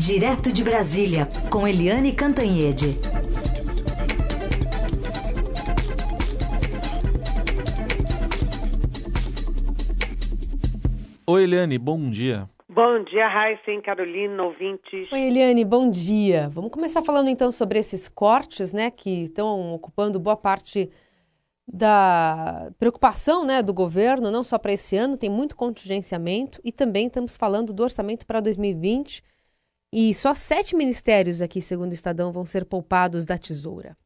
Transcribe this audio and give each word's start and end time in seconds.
Direto 0.00 0.50
de 0.50 0.64
Brasília, 0.64 1.28
com 1.52 1.68
Eliane 1.68 2.14
Cantanhede. 2.14 2.86
Oi, 11.26 11.42
Eliane, 11.42 11.76
bom 11.76 12.08
dia. 12.08 12.48
Bom 12.66 13.04
dia, 13.04 13.28
Raíssen, 13.28 13.82
Carolina, 13.82 14.42
ouvintes. 14.42 15.12
Oi, 15.12 15.20
Eliane, 15.20 15.66
bom 15.66 15.90
dia. 15.90 16.48
Vamos 16.48 16.70
começar 16.70 17.02
falando 17.02 17.28
então 17.28 17.52
sobre 17.52 17.78
esses 17.78 18.08
cortes, 18.08 18.72
né, 18.72 18.90
que 18.90 19.24
estão 19.24 19.74
ocupando 19.74 20.18
boa 20.18 20.34
parte 20.34 20.90
da 21.68 22.72
preocupação, 22.78 23.44
né, 23.44 23.62
do 23.62 23.74
governo, 23.74 24.30
não 24.30 24.42
só 24.42 24.56
para 24.56 24.72
esse 24.72 24.96
ano, 24.96 25.18
tem 25.18 25.28
muito 25.28 25.54
contingenciamento 25.54 26.58
e 26.64 26.72
também 26.72 27.08
estamos 27.08 27.36
falando 27.36 27.70
do 27.70 27.82
orçamento 27.82 28.26
para 28.26 28.40
2020 28.40 29.28
e 29.92 30.14
só 30.14 30.34
sete 30.34 30.76
ministérios 30.76 31.42
aqui, 31.42 31.60
segundo 31.60 31.90
o 31.90 31.94
Estadão, 31.94 32.32
vão 32.32 32.46
ser 32.46 32.64
poupados 32.64 33.26
da 33.26 33.36
tesoura. 33.36 33.96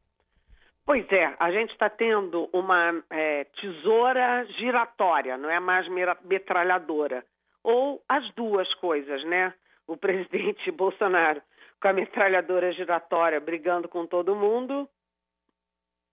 Pois 0.85 1.05
é, 1.11 1.35
a 1.39 1.51
gente 1.51 1.71
está 1.71 1.89
tendo 1.89 2.47
uma 2.53 3.03
é, 3.09 3.45
tesoura 3.59 4.45
giratória, 4.57 5.37
não 5.37 5.49
é 5.49 5.59
mais 5.59 5.87
metralhadora. 6.23 7.25
Ou 7.63 8.03
as 8.07 8.31
duas 8.35 8.71
coisas, 8.75 9.23
né? 9.25 9.53
O 9.87 9.97
presidente 9.97 10.69
Bolsonaro 10.71 11.41
com 11.81 11.87
a 11.87 11.93
metralhadora 11.93 12.71
giratória 12.73 13.39
brigando 13.39 13.87
com 13.87 14.05
todo 14.05 14.35
mundo 14.35 14.87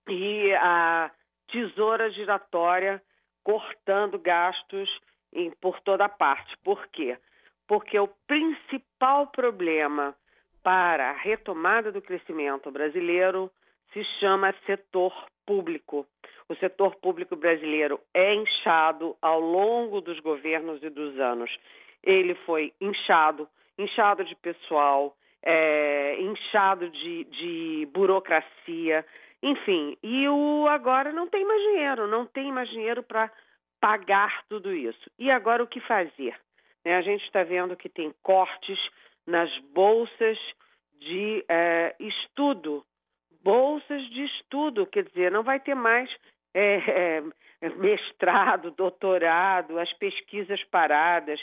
e 0.09 0.53
a 0.55 1.11
tesoura 1.51 2.11
giratória 2.11 3.03
cortando 3.45 4.19
gastos 4.19 4.89
em, 5.33 5.51
por 5.61 5.81
toda 5.81 6.09
parte. 6.09 6.57
Por 6.65 6.87
quê? 6.89 7.17
Porque 7.73 7.99
o 7.99 8.07
principal 8.27 9.29
problema 9.29 10.15
para 10.63 11.09
a 11.09 11.13
retomada 11.15 11.91
do 11.91 12.03
crescimento 12.03 12.71
brasileiro 12.71 13.51
se 13.95 14.05
chama 14.21 14.55
setor 14.67 15.11
público. 15.47 16.07
O 16.51 16.55
setor 16.57 16.97
público 16.97 17.35
brasileiro 17.35 17.99
é 18.13 18.35
inchado 18.35 19.17
ao 19.23 19.41
longo 19.41 20.03
dos 20.03 20.21
governos 20.21 20.83
e 20.83 20.91
dos 20.91 21.19
anos. 21.19 21.51
Ele 22.03 22.35
foi 22.45 22.75
inchado, 22.79 23.49
inchado 23.79 24.23
de 24.23 24.37
pessoal, 24.37 25.17
é, 25.43 26.21
inchado 26.21 26.91
de, 26.91 27.25
de 27.25 27.89
burocracia, 27.91 29.03
enfim. 29.43 29.97
E 30.03 30.29
o 30.29 30.67
agora 30.69 31.11
não 31.11 31.27
tem 31.27 31.43
mais 31.43 31.63
dinheiro, 31.63 32.07
não 32.07 32.27
tem 32.27 32.53
mais 32.53 32.69
dinheiro 32.69 33.03
para 33.03 33.33
pagar 33.81 34.45
tudo 34.47 34.75
isso. 34.75 35.11
E 35.19 35.31
agora 35.31 35.65
o 35.65 35.67
que 35.67 35.81
fazer? 35.81 36.37
Né? 36.85 36.97
A 36.97 37.03
gente 37.03 37.25
está 37.25 37.43
vendo 37.43 37.77
que 37.77 37.89
tem 37.89 38.13
cortes 38.23 38.79
nas 39.27 39.51
bolsas 39.75 40.39
de 40.99 41.45
é, 41.49 41.95
estudo, 41.99 42.85
bolsas 43.43 44.03
de 44.11 44.25
estudo, 44.25 44.87
quer 44.87 45.05
dizer, 45.05 45.31
não 45.31 45.43
vai 45.43 45.59
ter 45.59 45.75
mais 45.75 46.09
é, 46.55 47.23
é, 47.61 47.69
mestrado, 47.71 48.71
doutorado, 48.71 49.79
as 49.79 49.93
pesquisas 49.95 50.63
paradas. 50.65 51.41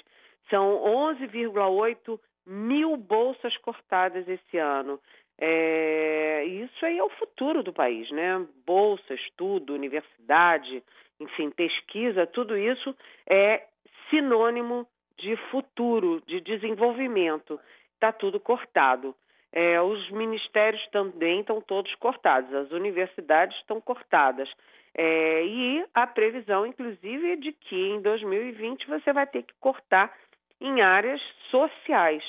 São 0.49 0.81
11,8 0.83 2.19
mil 2.45 2.97
bolsas 2.97 3.55
cortadas 3.57 4.27
esse 4.27 4.57
ano. 4.57 4.99
É, 5.37 6.43
isso 6.45 6.85
aí 6.85 6.97
é 6.97 7.03
o 7.03 7.09
futuro 7.11 7.63
do 7.63 7.71
país, 7.71 8.09
né? 8.11 8.45
Bolsa, 8.65 9.13
estudo, 9.13 9.73
universidade, 9.73 10.83
enfim, 11.19 11.49
pesquisa, 11.49 12.27
tudo 12.27 12.57
isso 12.57 12.95
é 13.29 13.65
sinônimo 14.09 14.87
de 15.19 15.35
futuro, 15.51 16.21
de 16.25 16.41
desenvolvimento. 16.41 17.59
Está 17.93 18.11
tudo 18.11 18.39
cortado. 18.39 19.15
É, 19.51 19.81
os 19.81 20.09
ministérios 20.11 20.85
também 20.89 21.41
estão 21.41 21.59
todos 21.59 21.93
cortados, 21.95 22.53
as 22.53 22.71
universidades 22.71 23.57
estão 23.57 23.81
cortadas. 23.81 24.49
É, 24.93 25.43
e 25.45 25.85
a 25.93 26.05
previsão, 26.05 26.65
inclusive, 26.65 27.31
é 27.31 27.35
de 27.35 27.51
que 27.51 27.75
em 27.75 28.01
2020 28.01 28.87
você 28.87 29.11
vai 29.11 29.25
ter 29.25 29.43
que 29.43 29.53
cortar 29.59 30.13
em 30.61 30.81
áreas 30.81 31.21
sociais. 31.49 32.23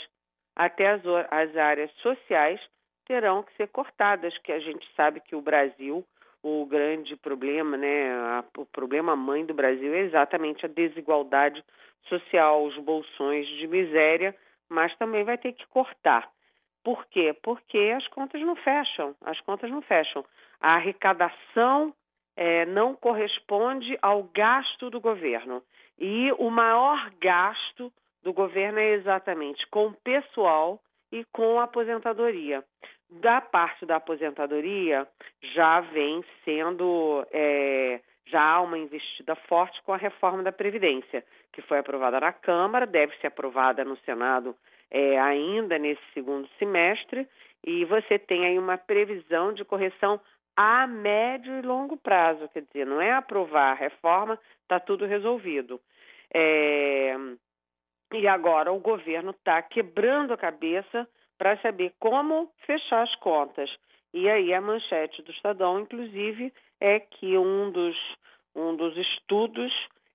Até 0.57 0.91
as, 0.91 1.03
as 1.31 1.57
áreas 1.57 1.91
sociais 2.03 2.61
terão 3.07 3.43
que 3.43 3.55
ser 3.57 3.69
cortadas, 3.69 4.37
que 4.39 4.53
a 4.53 4.61
gente 4.61 4.87
sabe 4.95 5.21
que 5.21 5.34
o 5.34 5.43
Brasil, 5.43 6.05
o 6.43 6.65
grande 6.67 7.17
problema, 7.17 7.77
né, 7.77 8.12
a, 8.12 8.45
o 8.56 8.67
problema 8.67 9.15
mãe 9.15 9.45
do 9.45 9.55
Brasil 9.55 9.93
é 9.93 10.01
exatamente 10.01 10.65
a 10.65 10.69
desigualdade 10.69 11.62
social, 12.09 12.65
os 12.65 12.77
bolsões 12.78 13.47
de 13.47 13.67
miséria, 13.67 14.34
mas 14.69 14.97
também 14.97 15.25
vai 15.25 15.37
ter 15.37 15.53
que 15.53 15.67
cortar. 15.69 16.31
Por 16.83 17.05
quê? 17.06 17.37
Porque 17.43 17.93
as 17.97 18.06
contas 18.09 18.41
não 18.41 18.56
fecham, 18.56 19.15
as 19.21 19.39
contas 19.41 19.71
não 19.71 19.83
fecham. 19.83 20.25
A 20.61 20.75
arrecadação 20.75 21.95
é, 22.37 22.65
não 22.65 22.95
corresponde 22.95 23.99
ao 24.01 24.22
gasto 24.22 24.89
do 24.89 25.01
governo. 25.01 25.62
E 25.99 26.33
o 26.39 26.51
maior 26.51 27.11
gasto 27.21 27.93
do 28.22 28.33
governo 28.33 28.78
é 28.78 28.93
exatamente 28.93 29.67
com 29.67 29.89
o 29.89 29.95
pessoal 29.95 30.81
e 31.12 31.25
com 31.32 31.60
a 31.60 31.65
aposentadoria. 31.65 32.65
Da 33.09 33.41
parte 33.41 33.84
da 33.84 33.97
aposentadoria, 33.97 35.06
já 35.54 35.81
vem 35.81 36.25
sendo 36.44 37.26
é, 37.32 38.00
já 38.26 38.43
há 38.43 38.60
uma 38.60 38.78
investida 38.78 39.34
forte 39.34 39.82
com 39.82 39.93
a 39.93 39.97
reforma 39.97 40.43
da 40.43 40.53
Previdência, 40.53 41.25
que 41.53 41.60
foi 41.62 41.78
aprovada 41.78 42.21
na 42.21 42.32
Câmara, 42.32 42.87
deve 42.87 43.15
ser 43.16 43.26
aprovada 43.26 43.84
no 43.84 43.97
Senado 43.98 44.54
é, 44.91 45.19
ainda 45.19 45.78
nesse 45.78 46.03
segundo 46.15 46.48
semestre, 46.59 47.27
e 47.65 47.84
você 47.84 48.19
tem 48.19 48.47
aí 48.47 48.59
uma 48.59 48.78
previsão 48.78 49.53
de 49.53 49.65
correção 49.65 50.21
a 50.56 50.87
médio 50.87 51.59
e 51.59 51.62
longo 51.62 51.97
prazo, 51.97 52.48
quer 52.48 52.62
dizer, 52.62 52.87
não 52.87 53.00
é 53.00 53.12
aprovar 53.12 53.72
a 53.72 53.75
reforma, 53.75 54.38
está 54.62 54.78
tudo 54.78 55.06
resolvido. 55.06 55.81
É... 56.32 57.16
E 58.12 58.26
agora 58.26 58.72
o 58.72 58.81
governo 58.81 59.31
está 59.31 59.62
quebrando 59.62 60.32
a 60.32 60.37
cabeça 60.37 61.09
para 61.38 61.56
saber 61.59 61.94
como 61.98 62.50
fechar 62.66 63.03
as 63.03 63.15
contas. 63.16 63.71
E 64.12 64.28
aí 64.28 64.53
a 64.53 64.60
manchete 64.60 65.22
do 65.22 65.31
Estadão, 65.31 65.81
inclusive, 65.81 66.53
é 66.81 66.98
que 66.98 67.38
um 67.38 67.71
dos, 67.71 67.97
um 68.54 68.75
dos 68.75 68.97
estudos 68.97 69.72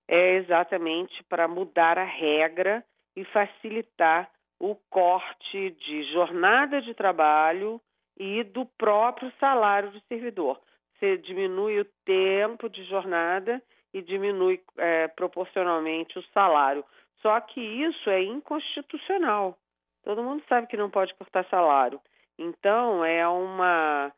é 0.08 0.36
exatamente 0.36 1.24
para 1.24 1.48
mudar 1.48 1.98
a 1.98 2.04
regra 2.04 2.84
e 3.16 3.24
facilitar 3.26 4.30
o 4.60 4.76
corte 4.90 5.72
de 5.72 6.04
jornada 6.12 6.82
de 6.82 6.94
trabalho 6.94 7.82
e 8.18 8.44
do 8.44 8.66
próprio 8.66 9.32
salário 9.40 9.92
do 9.92 10.02
servidor. 10.02 10.60
Você 10.98 11.18
diminui 11.18 11.80
o 11.80 11.86
tempo 12.06 12.70
de 12.70 12.84
jornada 12.86 13.62
e 13.94 14.02
diminui 14.02 14.62
é, 14.78 15.08
proporcionalmente 15.10 16.18
o 16.20 16.24
salário. 16.34 16.84
Só 17.22 17.40
que 17.42 17.60
isso 17.60 18.10
é 18.10 18.22
inconstitucional. 18.24 19.58
Todo 20.04 20.24
mundo 20.24 20.44
sabe 20.48 20.68
que 20.68 20.78
não 20.78 20.90
pode 20.90 21.14
cortar 21.16 21.46
salário. 21.50 22.00
Então 22.38 23.04
é 23.04 23.28
uma 23.28 24.14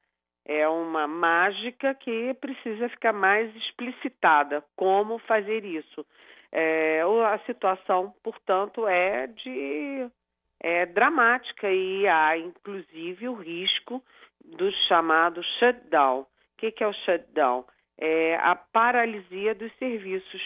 é 0.46 0.68
uma 0.68 1.08
mágica 1.08 1.94
que 1.94 2.34
precisa 2.36 2.88
ficar 2.90 3.12
mais 3.12 3.54
explicitada 3.56 4.64
como 4.76 5.20
fazer 5.20 5.66
isso. 5.66 6.06
É, 6.52 7.02
a 7.02 7.38
situação, 7.40 8.14
portanto, 8.24 8.88
é 8.88 9.28
de 9.28 10.10
é 10.60 10.86
dramática 10.86 11.70
e 11.70 12.08
há 12.08 12.38
inclusive 12.38 13.28
o 13.28 13.36
risco 13.36 14.04
do 14.44 14.72
chamado 14.88 15.44
shutdown. 15.60 16.22
O 16.22 16.28
que, 16.58 16.72
que 16.72 16.84
é 16.84 16.88
o 16.88 16.94
shutdown? 16.94 17.66
É 17.98 18.36
a 18.38 18.56
paralisia 18.56 19.54
dos 19.54 19.72
serviços, 19.78 20.42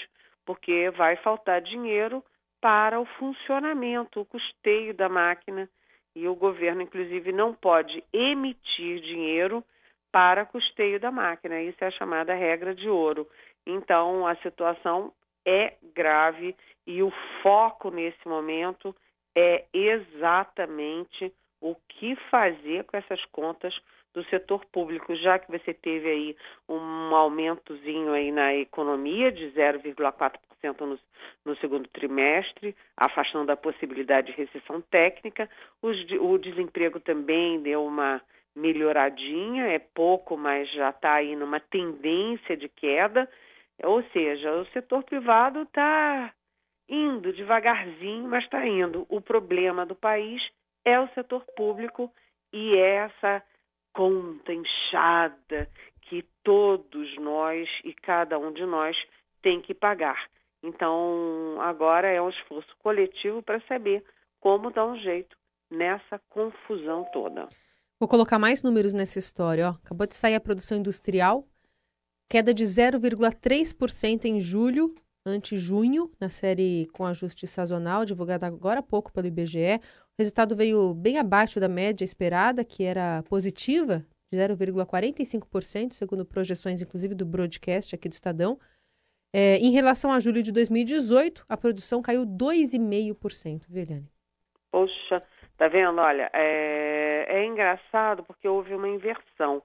porque 0.46 0.90
vai 0.92 1.16
faltar 1.18 1.62
dinheiro 1.62 2.24
para 2.62 3.00
o 3.00 3.06
funcionamento, 3.06 4.22
o 4.22 4.26
custeio 4.26 4.94
da 4.94 5.10
máquina 5.10 5.68
e 6.16 6.28
o 6.28 6.36
governo, 6.36 6.84
inclusive, 6.84 7.32
não 7.32 7.54
pode 7.54 8.04
emitir 8.14 9.02
dinheiro 9.02 9.64
para 10.12 10.46
custeio 10.46 11.00
da 11.00 11.12
máquina. 11.12 11.60
Isso 11.62 11.84
é 11.84 11.88
a 11.88 11.92
chamada 11.92 12.34
regra 12.36 12.76
de 12.76 12.88
ouro. 12.88 13.28
Então, 13.66 14.28
a 14.28 14.36
situação 14.38 15.12
é 15.46 15.74
grave 15.96 16.56
e 16.86 17.02
o 17.02 17.12
foco 17.42 17.90
nesse 17.90 18.28
momento 18.28 18.96
é 19.36 19.66
exatamente 19.74 21.34
o 21.60 21.76
que 21.88 22.16
fazer 22.30 22.84
com 22.84 22.98
essas 22.98 23.24
contas 23.26 23.74
do 24.14 24.24
setor 24.26 24.66
público, 24.66 25.16
já 25.16 25.40
que 25.40 25.50
você 25.50 25.74
teve 25.74 26.10
aí 26.10 26.38
um 26.68 27.16
aumentozinho 27.16 28.12
aí 28.12 28.32
na 28.32 28.54
economia 28.54 29.32
de 29.32 29.52
0,4% 29.52 30.51
no, 30.64 31.00
no 31.46 31.56
segundo 31.58 31.88
trimestre, 31.90 32.76
afastando 32.96 33.52
a 33.52 33.58
possibilidade 33.58 34.32
de 34.32 34.38
recessão 34.38 34.82
técnica. 34.82 35.50
Os, 35.82 35.98
o 36.20 36.38
desemprego 36.38 37.00
também 37.00 37.62
deu 37.62 37.86
uma 37.86 38.22
melhoradinha, 38.56 39.68
é 39.68 39.80
pouco, 39.80 40.38
mas 40.38 40.70
já 40.72 40.90
está 40.90 41.14
aí 41.16 41.36
numa 41.36 41.60
tendência 41.60 42.56
de 42.56 42.70
queda. 42.70 43.30
Ou 43.84 44.04
seja, 44.12 44.52
o 44.54 44.66
setor 44.68 45.04
privado 45.04 45.64
está 45.64 46.34
indo 46.88 47.34
devagarzinho, 47.34 48.28
mas 48.28 48.44
está 48.44 48.66
indo. 48.68 49.06
O 49.10 49.22
problema 49.22 49.86
do 49.86 49.96
país 49.96 50.42
é 50.86 51.00
o 51.00 51.08
setor 51.10 51.46
público 51.56 52.12
e 52.52 52.76
é 52.76 52.96
essa 53.06 53.44
conta 53.94 54.54
inchada 54.54 55.70
que 56.02 56.24
todos 56.44 57.18
nós 57.18 57.70
e 57.84 57.94
cada 57.94 58.38
um 58.38 58.52
de 58.52 58.66
nós 58.66 58.98
tem 59.42 59.62
que 59.62 59.74
pagar. 59.74 60.30
Então, 60.64 61.60
agora 61.62 62.08
é 62.08 62.22
um 62.22 62.30
esforço 62.30 62.70
coletivo 62.80 63.42
para 63.42 63.60
saber 63.68 64.04
como 64.40 64.72
dar 64.72 64.86
um 64.86 64.98
jeito 64.98 65.36
nessa 65.70 66.20
confusão 66.30 67.06
toda. 67.12 67.48
Vou 68.00 68.08
colocar 68.08 68.38
mais 68.38 68.62
números 68.64 68.94
nessa 68.94 69.20
história. 69.20 69.70
Ó. 69.70 69.72
Acabou 69.84 70.08
de 70.08 70.16
sair 70.16 70.36
a 70.36 70.42
produção 70.42 70.78
industrial, 70.78 71.48
queda 72.30 72.54
de 72.54 72.64
0,3% 72.64 74.26
em 74.26 74.40
julho, 74.40 74.94
ante 75.26 75.58
junho, 75.58 76.12
na 76.20 76.30
série 76.30 76.88
com 76.94 77.06
ajuste 77.06 77.46
sazonal, 77.46 78.06
divulgada 78.06 78.48
agora 78.48 78.80
há 78.80 78.84
pouco 78.84 79.12
pelo 79.12 79.28
IBGE. 79.28 79.80
O 80.18 80.22
resultado 80.22 80.56
veio 80.56 80.94
bem 80.94 81.18
abaixo 81.18 81.60
da 81.60 81.70
média 81.70 82.04
esperada, 82.04 82.66
que 82.66 82.84
era 82.84 83.24
positiva, 83.24 84.06
de 84.32 84.40
0,45%, 84.40 85.94
segundo 85.94 86.26
projeções, 86.26 86.82
inclusive, 86.82 87.14
do 87.14 87.26
broadcast 87.26 87.94
aqui 87.94 88.10
do 88.10 88.14
Estadão. 88.14 88.58
É, 89.34 89.56
em 89.58 89.72
relação 89.72 90.12
a 90.12 90.20
julho 90.20 90.44
de 90.44 90.52
2018, 90.52 91.46
a 91.48 91.56
produção 91.56 92.02
caiu 92.02 92.26
2,5%, 92.26 93.64
Eliane? 93.74 94.10
Poxa, 94.70 95.24
tá 95.58 95.68
vendo? 95.68 96.00
Olha, 96.00 96.30
é, 96.34 97.26
é 97.30 97.46
engraçado 97.46 98.24
porque 98.24 98.48
houve 98.48 98.74
uma 98.74 98.90
inversão. 98.90 99.62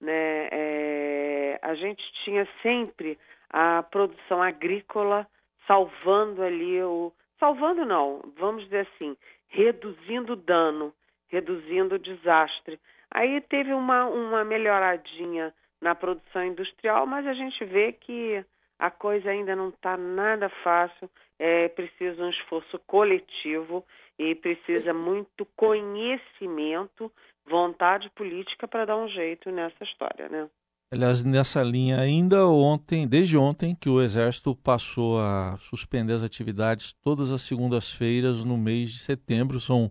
Né? 0.00 0.48
É, 0.52 1.58
a 1.60 1.74
gente 1.74 2.02
tinha 2.24 2.46
sempre 2.62 3.18
a 3.50 3.82
produção 3.82 4.42
agrícola 4.42 5.26
salvando 5.66 6.42
ali 6.42 6.82
o. 6.82 7.12
Salvando 7.38 7.84
não, 7.84 8.20
vamos 8.36 8.64
dizer 8.64 8.86
assim, 8.94 9.16
reduzindo 9.48 10.34
o 10.34 10.36
dano, 10.36 10.92
reduzindo 11.28 11.94
o 11.94 11.98
desastre. 11.98 12.78
Aí 13.10 13.40
teve 13.40 13.72
uma, 13.72 14.06
uma 14.06 14.44
melhoradinha 14.44 15.52
na 15.80 15.94
produção 15.94 16.44
industrial, 16.44 17.06
mas 17.06 17.26
a 17.26 17.32
gente 17.32 17.64
vê 17.64 17.92
que 17.92 18.44
a 18.80 18.90
coisa 18.90 19.30
ainda 19.30 19.54
não 19.54 19.68
está 19.68 19.94
nada 19.96 20.48
fácil, 20.64 21.08
é 21.38 21.68
preciso 21.68 22.22
um 22.22 22.30
esforço 22.30 22.78
coletivo 22.86 23.84
e 24.18 24.34
precisa 24.34 24.94
muito 24.94 25.46
conhecimento, 25.54 27.12
vontade 27.46 28.08
política 28.10 28.66
para 28.66 28.86
dar 28.86 28.96
um 28.96 29.08
jeito 29.08 29.50
nessa 29.50 29.84
história, 29.84 30.28
né? 30.30 30.48
Aliás, 30.92 31.22
nessa 31.22 31.62
linha 31.62 32.00
ainda 32.00 32.48
ontem, 32.48 33.06
desde 33.06 33.36
ontem, 33.36 33.76
que 33.78 33.88
o 33.88 34.00
Exército 34.00 34.56
passou 34.56 35.20
a 35.20 35.56
suspender 35.58 36.14
as 36.14 36.22
atividades 36.22 36.92
todas 36.94 37.30
as 37.30 37.42
segundas-feiras 37.42 38.44
no 38.44 38.56
mês 38.56 38.90
de 38.90 38.98
setembro. 38.98 39.60
São, 39.60 39.90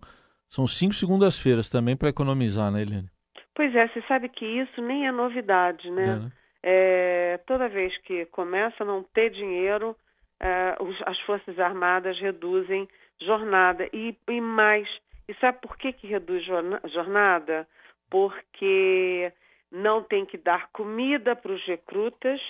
são 0.49 0.67
cinco 0.67 0.93
segundas-feiras 0.93 1.69
também 1.69 1.95
para 1.95 2.09
economizar, 2.09 2.69
né, 2.71 2.81
Eliane? 2.81 3.09
Pois 3.55 3.73
é, 3.75 3.87
você 3.87 4.01
sabe 4.07 4.29
que 4.29 4.45
isso 4.45 4.81
nem 4.81 5.07
é 5.07 5.11
novidade, 5.11 5.89
né? 5.89 6.03
É, 6.03 6.15
né? 6.17 6.31
É, 6.61 7.39
toda 7.45 7.69
vez 7.69 7.97
que 7.99 8.25
começa 8.27 8.83
a 8.83 8.85
não 8.85 9.03
ter 9.03 9.29
dinheiro, 9.29 9.95
é, 10.39 10.75
os, 10.81 11.01
as 11.05 11.19
Forças 11.21 11.57
Armadas 11.59 12.19
reduzem 12.19 12.87
jornada. 13.21 13.87
E, 13.93 14.15
e 14.27 14.41
mais, 14.41 14.87
e 15.27 15.33
sabe 15.35 15.59
por 15.61 15.77
que, 15.77 15.93
que 15.93 16.07
reduz 16.07 16.43
jornada? 16.85 17.67
Porque 18.09 19.31
não 19.71 20.03
tem 20.03 20.25
que 20.25 20.37
dar 20.37 20.69
comida 20.71 21.35
para 21.35 21.51
os 21.51 21.63
recrutas. 21.65 22.41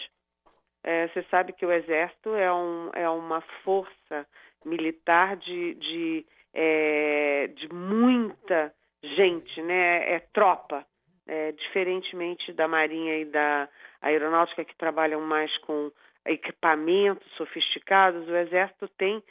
É, 0.83 1.07
você 1.07 1.23
sabe 1.23 1.53
que 1.53 1.65
o 1.65 1.71
Exército 1.71 2.33
é, 2.35 2.51
um, 2.53 2.89
é 2.93 3.09
uma 3.09 3.41
força 3.63 4.25
militar 4.65 5.35
de, 5.35 5.73
de, 5.75 6.25
é, 6.53 7.47
de 7.47 7.73
muita 7.73 8.73
gente, 9.03 9.61
né? 9.61 10.13
É 10.13 10.19
tropa. 10.33 10.85
É, 11.31 11.51
diferentemente 11.51 12.51
da 12.53 12.67
Marinha 12.67 13.19
e 13.19 13.25
da 13.25 13.69
Aeronáutica, 14.01 14.65
que 14.65 14.75
trabalham 14.75 15.21
mais 15.21 15.55
com 15.59 15.91
equipamentos 16.25 17.31
sofisticados, 17.33 18.27
o 18.27 18.35
Exército 18.35 18.87
tem 18.97 19.21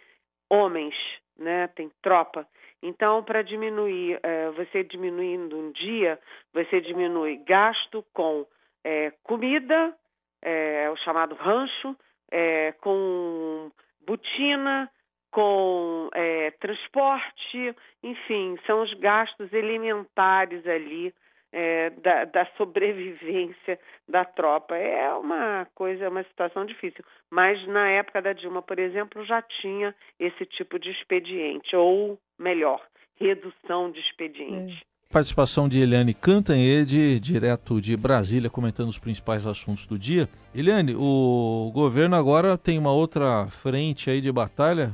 homens, 0.48 0.94
né? 1.36 1.66
tem 1.74 1.90
tropa. 2.00 2.46
Então, 2.80 3.24
para 3.24 3.42
diminuir, 3.42 4.20
é, 4.22 4.48
você 4.50 4.84
diminuindo 4.84 5.58
um 5.58 5.72
dia, 5.72 6.20
você 6.52 6.80
diminui 6.80 7.38
gasto 7.38 8.04
com 8.12 8.46
é, 8.84 9.10
comida, 9.24 9.92
é, 10.40 10.88
o 10.90 10.96
chamado 10.98 11.34
rancho, 11.34 11.96
é, 12.30 12.72
com 12.80 13.72
botina, 14.06 14.88
com 15.32 16.08
é, 16.14 16.52
transporte, 16.52 17.74
enfim, 18.04 18.56
são 18.66 18.82
os 18.82 18.94
gastos 18.94 19.52
elementares 19.52 20.64
ali 20.64 21.12
é, 21.52 21.90
da, 21.90 22.24
da, 22.24 22.46
sobrevivência 22.56 23.78
da 24.08 24.24
tropa. 24.24 24.76
É 24.76 25.12
uma 25.14 25.66
coisa, 25.74 26.08
uma 26.08 26.22
situação 26.24 26.64
difícil. 26.64 27.04
Mas 27.30 27.66
na 27.66 27.88
época 27.90 28.22
da 28.22 28.32
Dilma, 28.32 28.62
por 28.62 28.78
exemplo, 28.78 29.24
já 29.24 29.42
tinha 29.42 29.94
esse 30.18 30.44
tipo 30.46 30.78
de 30.78 30.90
expediente, 30.90 31.74
ou 31.74 32.18
melhor, 32.38 32.84
redução 33.16 33.90
de 33.90 34.00
expediente. 34.00 34.82
É. 34.84 34.88
Participação 35.10 35.70
de 35.70 35.80
Eliane 35.80 36.12
Cantanhede, 36.12 37.18
direto 37.18 37.80
de 37.80 37.96
Brasília, 37.96 38.50
comentando 38.50 38.90
os 38.90 38.98
principais 38.98 39.46
assuntos 39.46 39.86
do 39.86 39.98
dia. 39.98 40.28
Eliane, 40.54 40.94
o 40.94 41.70
governo 41.72 42.14
agora 42.14 42.58
tem 42.58 42.78
uma 42.78 42.92
outra 42.92 43.46
frente 43.48 44.10
aí 44.10 44.20
de 44.20 44.30
batalha. 44.30 44.90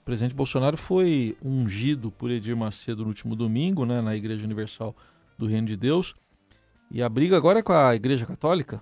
O 0.00 0.04
presidente 0.06 0.34
Bolsonaro 0.34 0.78
foi 0.78 1.36
ungido 1.44 2.10
por 2.10 2.30
Edir 2.30 2.56
Macedo 2.56 3.02
no 3.02 3.08
último 3.08 3.36
domingo, 3.36 3.84
né, 3.84 4.00
na 4.00 4.16
Igreja 4.16 4.42
Universal 4.42 4.96
do 5.38 5.46
Reino 5.46 5.66
de 5.66 5.76
Deus. 5.76 6.14
E 6.90 7.02
a 7.02 7.08
briga 7.08 7.36
agora 7.36 7.58
é 7.58 7.62
com 7.62 7.72
a 7.72 7.94
Igreja 7.94 8.26
Católica? 8.26 8.80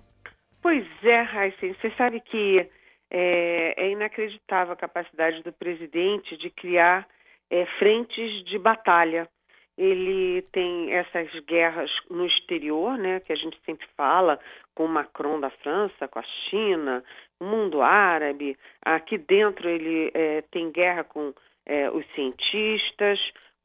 Pois 0.61 0.85
é, 1.03 1.21
Raíssen. 1.21 1.73
Você 1.73 1.91
sabe 1.97 2.19
que 2.21 2.67
é, 3.09 3.73
é, 3.77 3.91
inacreditável 3.91 4.73
a 4.73 4.77
capacidade 4.77 5.43
do 5.43 5.51
presidente 5.51 6.37
de 6.37 6.49
criar 6.49 7.07
é, 7.49 7.65
frentes 7.79 8.43
de 8.45 8.57
batalha. 8.57 9.29
Ele 9.77 10.41
tem 10.51 10.91
essas 10.91 11.29
guerras 11.45 11.91
no 12.09 12.25
exterior, 12.25 12.97
né, 12.97 13.19
que 13.19 13.31
a 13.31 13.35
gente 13.35 13.59
sempre 13.63 13.87
fala, 13.95 14.39
com 14.73 14.85
o 14.85 14.89
Macron 14.89 15.39
da 15.39 15.51
França, 15.51 16.07
com 16.07 16.17
a 16.17 16.23
China, 16.49 17.03
o 17.39 17.45
mundo 17.45 17.81
árabe. 17.81 18.57
Aqui 18.83 19.17
dentro 19.17 19.69
ele 19.69 20.11
é, 20.13 20.41
tem 20.51 20.71
guerra 20.71 21.03
com 21.03 21.31
é, 21.65 21.91
os 21.91 22.05
cientistas, 22.15 23.19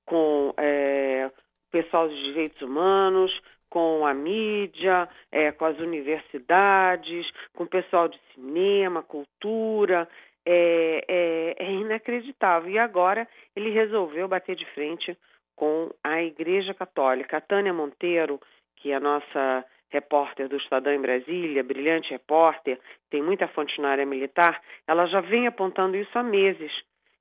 com 0.05 0.53
é, 0.59 1.31
pessoal 1.73 2.09
dos 2.09 2.19
direitos 2.19 2.61
humanos, 2.63 3.33
com 3.69 4.07
a 4.07 4.13
mídia, 4.13 5.09
é, 5.33 5.51
com 5.51 5.65
as 5.65 5.79
universidades, 5.79 7.27
com 7.55 7.65
o 7.65 7.67
pessoal 7.69 8.07
de 8.07 8.21
cinema, 8.35 9.03
cultura. 9.03 10.09
É, 10.45 11.05
é, 11.07 11.67
é, 11.67 11.73
inacreditável. 11.73 12.69
E 12.69 12.77
agora 12.77 13.29
ele 13.55 13.71
resolveu 13.71 14.27
bater 14.27 14.57
de 14.57 14.67
frente 14.75 15.17
com 15.55 15.89
a 16.03 16.21
Igreja 16.21 16.75
Católica. 16.75 17.37
A 17.37 17.41
Tânia 17.41 17.73
Monteiro, 17.73 18.41
que 18.75 18.91
é 18.91 18.97
a 18.97 19.01
nossa 19.01 19.65
repórter 19.89 20.49
do 20.49 20.57
Estadão 20.57 20.93
em 20.93 21.01
Brasília, 21.01 21.63
brilhante 21.63 22.11
repórter, 22.11 22.81
tem 23.11 23.23
muita 23.23 23.47
fonte 23.47 23.81
na 23.81 23.91
área 23.91 24.07
militar, 24.07 24.61
ela 24.87 25.07
já 25.07 25.21
vem 25.21 25.47
apontando 25.47 25.97
isso 25.97 26.19
há 26.19 26.23
meses, 26.23 26.73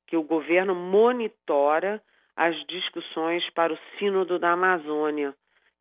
que 0.07 0.15
o 0.15 0.23
governo 0.23 0.73
monitora 0.73 2.01
as 2.35 2.55
discussões 2.67 3.47
para 3.51 3.73
o 3.73 3.79
Sínodo 3.97 4.39
da 4.39 4.51
Amazônia, 4.51 5.33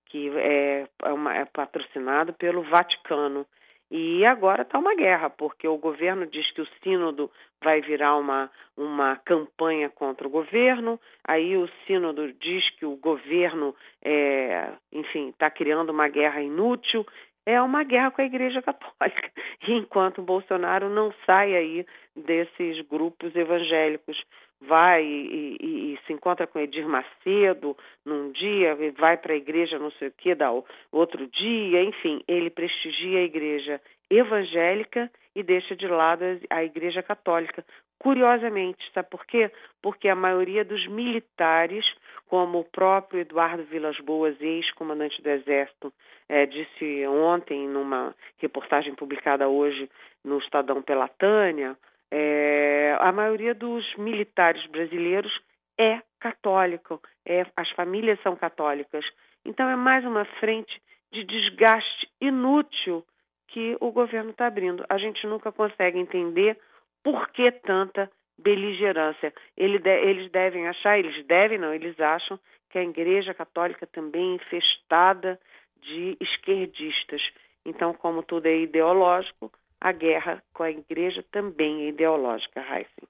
que 0.07 0.29
é, 0.37 0.87
é, 1.05 1.13
uma, 1.13 1.35
é 1.37 1.45
patrocinado 1.45 2.33
pelo 2.33 2.63
Vaticano. 2.63 3.47
E 3.91 4.25
agora 4.25 4.63
está 4.63 4.79
uma 4.79 4.95
guerra, 4.95 5.29
porque 5.31 5.67
o 5.67 5.77
governo 5.77 6.25
diz 6.27 6.49
que 6.53 6.61
o 6.61 6.69
Sínodo 6.83 7.29
vai 7.63 7.81
virar 7.81 8.17
uma, 8.17 8.49
uma 8.77 9.17
campanha 9.17 9.91
contra 9.91 10.27
o 10.29 10.31
governo, 10.31 11.01
aí 11.27 11.57
o 11.57 11.69
Sínodo 11.87 12.33
diz 12.35 12.71
que 12.77 12.87
o 12.87 12.97
governo, 12.97 13.75
é, 14.03 14.73
enfim, 14.93 15.31
está 15.31 15.51
criando 15.51 15.91
uma 15.91 16.09
guerra 16.09 16.41
inútil. 16.41 17.05
É 17.45 17.61
uma 17.61 17.83
guerra 17.83 18.13
com 18.13 18.21
a 18.21 18.27
Igreja 18.27 18.63
Católica. 18.63 19.33
E 19.67 19.73
enquanto 19.75 20.19
o 20.19 20.25
Bolsonaro 20.25 20.89
não 20.89 21.13
sai 21.27 21.57
aí 21.57 21.87
desses 22.15 22.81
grupos 22.87 23.35
evangélicos 23.35 24.23
vai 24.61 25.03
e, 25.05 25.57
e, 25.61 25.95
e, 25.95 25.99
se 26.07 26.13
encontra 26.13 26.47
com 26.47 26.59
Edir 26.59 26.87
Macedo 26.87 27.77
num 28.05 28.31
dia, 28.31 28.77
vai 28.99 29.17
para 29.17 29.33
a 29.33 29.37
igreja 29.37 29.79
não 29.79 29.91
sei 29.93 30.09
o 30.09 30.13
que, 30.13 30.35
dá 30.35 30.51
outro 30.93 31.27
dia, 31.27 31.83
enfim, 31.83 32.23
ele 32.29 32.51
prestigia 32.51 33.21
a 33.21 33.25
igreja 33.25 33.81
evangélica 34.11 35.11
e 35.35 35.43
deixa 35.43 35.75
de 35.75 35.87
lado 35.87 36.25
a 36.51 36.65
igreja 36.65 37.03
católica. 37.03 37.65
Curiosamente, 37.99 38.91
sabe 38.93 39.09
por 39.11 39.25
quê? 39.27 39.51
Porque 39.83 40.09
a 40.09 40.15
maioria 40.15 40.65
dos 40.65 40.87
militares, 40.89 41.85
como 42.27 42.61
o 42.61 42.65
próprio 42.65 43.21
Eduardo 43.21 43.63
Vilas 43.65 43.99
Boas, 44.01 44.41
ex-comandante 44.41 45.21
do 45.23 45.29
Exército, 45.29 45.93
é, 46.29 46.47
disse 46.47 47.07
ontem 47.07 47.69
numa 47.69 48.15
reportagem 48.39 48.95
publicada 48.95 49.49
hoje 49.49 49.89
no 50.25 50.39
Estadão 50.39 50.81
pela 50.83 51.09
Tânia, 51.09 51.77
é, 52.11 52.97
a 53.01 53.13
maioria 53.13 53.55
dos 53.55 53.85
militares 53.97 54.65
brasileiros 54.67 55.33
é 55.79 56.03
católico, 56.19 57.01
é, 57.25 57.47
as 57.57 57.71
famílias 57.71 58.21
são 58.23 58.37
católicas. 58.37 59.05
Então 59.45 59.69
é 59.69 59.77
mais 59.77 60.05
uma 60.05 60.25
frente 60.39 60.81
de 61.13 61.25
desgaste 61.25 62.09
inútil 62.21 63.05
que 63.49 63.77
o 63.81 63.91
governo 63.91 64.31
está 64.31 64.47
abrindo. 64.47 64.85
A 64.89 64.99
gente 64.99 65.27
nunca 65.27 65.51
consegue 65.51 65.99
entender 65.99 66.59
por 67.03 67.29
que 67.31 67.51
tanta 67.51 68.11
beligerância. 68.39 69.33
eles 69.57 70.31
devem 70.31 70.69
achar, 70.69 70.99
eles 70.99 71.27
devem 71.27 71.59
não, 71.59 71.75
eles 71.75 71.99
acham 71.99 72.39
que 72.71 72.79
a 72.79 72.83
Igreja 72.83 73.35
Católica 73.35 73.87
também 73.87 74.33
é 74.33 74.35
infestada 74.37 75.39
de 75.81 76.17
esquerdistas. 76.21 77.23
Então, 77.65 77.93
como 77.93 78.23
tudo 78.23 78.47
é 78.47 78.57
ideológico, 78.57 79.51
a 79.81 79.93
guerra 79.93 80.43
com 80.53 80.63
a 80.63 80.71
Igreja 80.71 81.25
também 81.31 81.83
é 81.83 81.89
ideológica, 81.89 82.61
Heisen. 82.61 83.09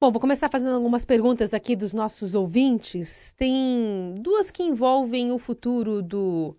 Bom, 0.00 0.10
vou 0.10 0.20
começar 0.20 0.48
fazendo 0.48 0.74
algumas 0.74 1.04
perguntas 1.04 1.54
aqui 1.54 1.76
dos 1.76 1.92
nossos 1.92 2.34
ouvintes. 2.34 3.32
Tem 3.34 4.14
duas 4.18 4.50
que 4.50 4.62
envolvem 4.62 5.30
o 5.30 5.38
futuro 5.38 6.02
do 6.02 6.56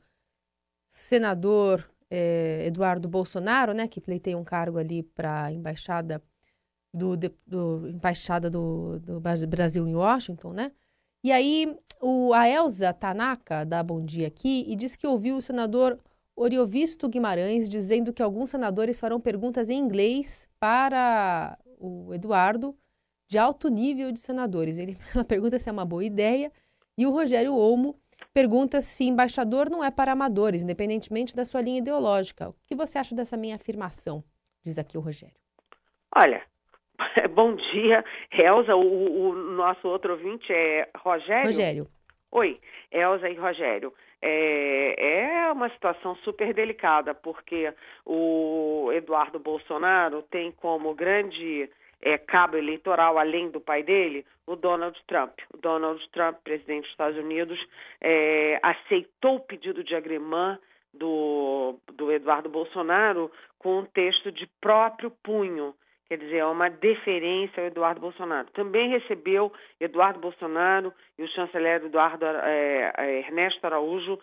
senador 0.88 1.89
eh, 2.09 2.67
Eduardo 2.67 3.09
Bolsonaro, 3.09 3.73
né, 3.73 3.88
que 3.88 4.00
pleiteia 4.00 4.38
um 4.38 4.43
cargo 4.43 4.77
ali 4.77 5.03
para 5.03 5.45
a 5.45 5.51
embaixada 5.51 6.23
do, 6.93 7.17
do, 7.17 7.89
embaixada 7.89 8.50
do, 8.50 9.00
do 9.00 9.19
Brasil 9.47 9.88
em 9.88 9.95
Washington, 9.95 10.53
né? 10.53 10.71
E 11.23 11.31
aí 11.31 11.75
o, 12.00 12.33
a 12.33 12.47
Elza 12.47 12.93
Tanaka 12.93 13.65
dá 13.65 13.81
bom 13.81 14.05
dia 14.05 14.27
aqui 14.27 14.63
e 14.67 14.75
diz 14.75 14.95
que 14.95 15.07
ouviu 15.07 15.38
o 15.38 15.41
senador 15.41 16.00
Oriovisto 16.35 17.07
Guimarães 17.07 17.69
dizendo 17.69 18.11
que 18.11 18.23
alguns 18.23 18.49
senadores 18.49 18.99
farão 18.99 19.19
perguntas 19.19 19.69
em 19.69 19.77
inglês 19.77 20.49
para 20.59 21.57
o 21.79 22.13
Eduardo 22.13 22.75
de 23.27 23.37
alto 23.37 23.67
nível 23.69 24.11
de 24.11 24.19
senadores. 24.19 24.77
Ele 24.77 24.97
pergunta 25.27 25.59
se 25.59 25.69
é 25.69 25.71
uma 25.71 25.85
boa 25.85 26.03
ideia 26.03 26.51
e 26.97 27.05
o 27.05 27.11
Rogério 27.11 27.55
Olmo 27.55 27.95
pergunta 28.33 28.81
se 28.81 29.05
embaixador 29.05 29.69
não 29.69 29.83
é 29.83 29.91
para 29.91 30.11
amadores, 30.11 30.61
independentemente 30.61 31.35
da 31.35 31.45
sua 31.45 31.61
linha 31.61 31.79
ideológica. 31.79 32.49
O 32.49 32.55
que 32.65 32.75
você 32.75 32.97
acha 32.97 33.15
dessa 33.15 33.37
minha 33.37 33.55
afirmação? 33.55 34.23
Diz 34.63 34.77
aqui 34.77 34.97
o 34.97 35.01
Rogério. 35.01 35.35
Olha, 36.15 36.43
bom 37.33 37.55
dia, 37.55 38.03
Elza. 38.31 38.75
O, 38.75 39.29
o, 39.29 39.33
nosso 39.33 39.87
outro 39.87 40.13
ouvinte 40.13 40.51
é 40.51 40.89
Rogério. 40.97 41.45
Rogério. 41.45 41.87
Oi, 42.31 42.59
Elza 42.91 43.29
e 43.29 43.35
Rogério. 43.35 43.93
É, 44.25 45.47
é 45.47 45.51
uma 45.51 45.69
situação 45.69 46.15
super 46.23 46.53
delicada, 46.53 47.13
porque 47.13 47.73
o 48.05 48.89
Eduardo 48.93 49.37
Bolsonaro 49.37 50.21
tem 50.23 50.49
como 50.49 50.95
grande 50.95 51.69
é, 52.01 52.17
cabo 52.17 52.55
eleitoral, 52.55 53.19
além 53.19 53.51
do 53.51 53.59
pai 53.59 53.83
dele, 53.83 54.25
o 54.47 54.55
Donald 54.55 54.97
Trump. 55.07 55.33
O 55.53 55.57
Donald 55.57 56.01
Trump, 56.11 56.37
presidente 56.41 56.83
dos 56.83 56.91
Estados 56.91 57.17
Unidos, 57.17 57.59
é, 57.99 58.59
aceitou 58.63 59.35
o 59.35 59.39
pedido 59.41 59.83
de 59.83 59.93
agrimã 59.93 60.57
do, 60.93 61.75
do 61.93 62.09
Eduardo 62.09 62.47
Bolsonaro 62.47 63.29
com 63.59 63.79
um 63.79 63.85
texto 63.85 64.31
de 64.31 64.47
próprio 64.61 65.11
punho. 65.23 65.75
Quer 66.13 66.20
dizer, 66.20 66.38
é 66.38 66.46
uma 66.46 66.70
deferência 66.70 67.60
ao 67.60 67.65
Eduardo 67.65 68.00
Bolsonaro. 68.00 68.48
Também 68.51 68.88
recebeu 68.88 69.51
Eduardo 69.79 70.20
Bolsonaro 70.20 70.93
e 71.17 71.24
o 71.24 71.27
chanceler 71.29 71.84
Eduardo 71.84 72.24
é, 72.24 73.17
Ernesto 73.17 73.65
Araújo 73.65 74.20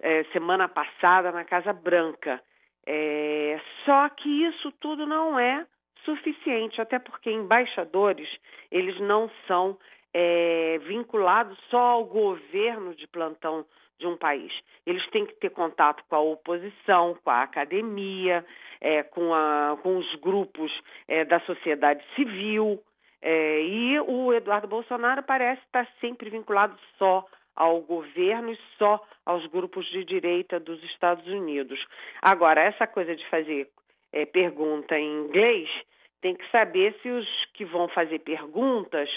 é, 0.00 0.24
semana 0.32 0.66
passada 0.66 1.30
na 1.30 1.44
Casa 1.44 1.74
Branca. 1.74 2.40
É, 2.86 3.60
só 3.84 4.08
que 4.08 4.46
isso 4.46 4.72
tudo 4.80 5.06
não 5.06 5.38
é 5.38 5.66
suficiente, 6.06 6.80
até 6.80 6.98
porque 6.98 7.30
embaixadores 7.30 8.30
eles 8.72 8.98
não 9.00 9.30
são 9.46 9.76
vinculados 10.88 11.58
só 11.68 11.76
ao 11.76 12.06
governo 12.06 12.94
de 12.94 13.06
plantão 13.08 13.66
de 13.98 14.06
um 14.06 14.16
país. 14.16 14.52
Eles 14.86 15.06
têm 15.10 15.26
que 15.26 15.34
ter 15.34 15.50
contato 15.50 16.02
com 16.08 16.16
a 16.16 16.20
oposição, 16.20 17.16
com 17.22 17.30
a 17.30 17.42
academia, 17.42 18.44
é, 18.80 19.02
com, 19.02 19.34
a, 19.34 19.78
com, 19.82 19.96
os 19.96 20.14
grupos 20.16 20.72
é, 21.08 21.24
da 21.24 21.40
sociedade 21.40 22.04
civil. 22.14 22.82
É, 23.22 23.62
e 23.62 24.00
o 24.00 24.32
Eduardo 24.32 24.68
Bolsonaro 24.68 25.22
parece 25.22 25.62
estar 25.62 25.88
sempre 26.00 26.30
vinculado 26.30 26.76
só 26.98 27.26
ao 27.54 27.80
governo 27.80 28.52
e 28.52 28.58
só 28.78 29.02
aos 29.24 29.46
grupos 29.46 29.86
de 29.86 30.04
direita 30.04 30.60
dos 30.60 30.82
Estados 30.84 31.26
Unidos. 31.26 31.84
Agora, 32.22 32.60
essa 32.60 32.86
coisa 32.86 33.16
de 33.16 33.26
fazer 33.28 33.68
é, 34.12 34.26
pergunta 34.26 34.98
em 34.98 35.24
inglês 35.24 35.68
tem 36.20 36.34
que 36.34 36.48
saber 36.50 36.94
se 37.02 37.08
os 37.08 37.26
que 37.54 37.64
vão 37.64 37.88
fazer 37.88 38.18
perguntas 38.20 39.08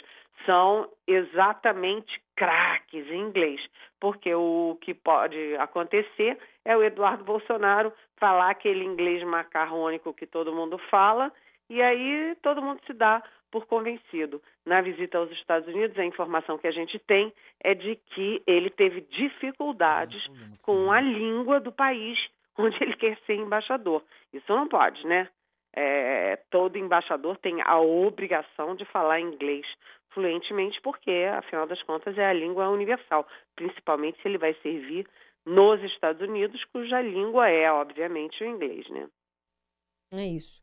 são 0.46 0.89
exatamente 1.08 2.22
craques 2.36 3.05
em 3.08 3.19
inglês, 3.19 3.62
porque 4.00 4.34
o 4.34 4.77
que 4.81 4.93
pode 4.93 5.55
acontecer 5.58 6.38
é 6.63 6.75
o 6.75 6.84
Eduardo 6.84 7.24
Bolsonaro 7.24 7.91
falar 8.17 8.51
aquele 8.51 8.84
inglês 8.84 9.24
macarrônico 9.24 10.13
que 10.13 10.25
todo 10.25 10.55
mundo 10.55 10.77
fala 10.89 11.31
e 11.69 11.81
aí 11.81 12.36
todo 12.41 12.62
mundo 12.62 12.81
se 12.86 12.93
dá 12.93 13.22
por 13.51 13.65
convencido. 13.65 14.41
Na 14.65 14.81
visita 14.81 15.17
aos 15.17 15.31
Estados 15.31 15.67
Unidos, 15.67 15.98
a 15.98 16.05
informação 16.05 16.58
que 16.58 16.67
a 16.67 16.72
gente 16.72 17.00
tem 17.00 17.34
é 17.62 17.74
de 17.74 17.96
que 17.96 18.41
ele 18.46 18.69
teve 18.69 19.01
dificuldades 19.01 20.24
com 20.62 20.91
a 20.91 21.01
língua 21.01 21.60
do 21.60 21.72
país 21.72 22.17
onde 22.58 22.77
ele 22.84 22.96
quer 22.96 23.17
ser 23.25 23.36
embaixador. 23.36 24.03
Isso 24.34 24.53
não 24.53 24.67
pode, 24.67 25.05
né? 25.08 25.27
É, 25.74 26.38
todo 26.50 26.77
embaixador 26.77 27.38
tem 27.38 27.62
a 27.62 27.79
obrigação 27.79 28.75
de 28.75 28.86
falar 28.86 29.19
inglês 29.19 29.65
fluentemente, 30.12 30.80
porque, 30.82 31.28
afinal 31.34 31.68
das 31.68 31.82
contas, 31.84 32.18
é 32.18 32.25
a 32.25 32.34
língua 32.34 32.70
universal, 32.70 33.28
principalmente 33.56 34.22
se 34.22 34.28
ele 34.28 34.38
vai 34.38 34.54
servir 34.62 35.08
nos 35.46 35.82
Estados 35.84 36.22
Unidos, 36.28 36.63
cuja 36.66 37.01
língua 37.01 37.50
é, 37.50 37.72
obviamente, 37.72 38.44
o 38.44 38.48
inglês, 38.48 38.88
né? 38.89 39.08
É 40.12 40.25
isso. 40.25 40.62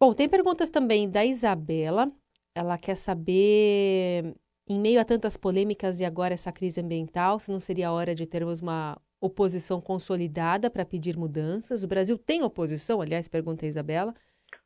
Bom, 0.00 0.12
tem 0.12 0.28
perguntas 0.28 0.70
também 0.70 1.08
da 1.08 1.24
Isabela. 1.24 2.10
Ela 2.56 2.76
quer 2.76 2.96
saber, 2.96 4.34
em 4.68 4.78
meio 4.78 5.00
a 5.00 5.04
tantas 5.04 5.36
polêmicas 5.36 6.00
e 6.00 6.04
agora 6.04 6.34
essa 6.34 6.52
crise 6.52 6.80
ambiental, 6.80 7.40
se 7.40 7.50
não 7.50 7.60
seria 7.60 7.88
a 7.88 7.92
hora 7.92 8.14
de 8.14 8.26
termos 8.26 8.60
uma 8.60 9.00
oposição 9.20 9.80
consolidada 9.80 10.70
para 10.70 10.84
pedir 10.84 11.16
mudanças. 11.16 11.82
O 11.82 11.88
Brasil 11.88 12.18
tem 12.18 12.42
oposição, 12.42 13.00
aliás, 13.00 13.26
pergunta 13.26 13.64
a 13.64 13.68
Isabela. 13.68 14.14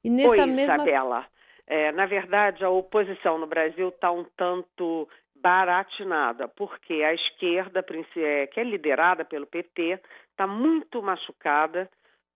E 0.03 0.11
nessa 0.11 0.31
Oi, 0.31 0.47
mesma... 0.47 0.75
Isabela. 0.75 1.27
É, 1.71 1.93
na 1.93 2.07
verdade, 2.07 2.65
a 2.65 2.71
oposição 2.71 3.37
no 3.37 3.47
Brasil 3.47 3.91
está 3.91 4.11
um 4.11 4.25
tanto 4.37 5.07
baratinada, 5.37 6.49
porque 6.49 6.95
a 7.05 7.13
esquerda, 7.13 7.85
é, 8.17 8.47
que 8.47 8.59
é 8.59 8.65
liderada 8.65 9.23
pelo 9.23 9.47
PT, 9.47 10.01
está 10.31 10.47
muito 10.47 11.03
machucada 11.03 11.89